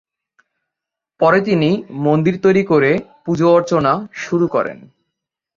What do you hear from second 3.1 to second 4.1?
পুজো অর্চনা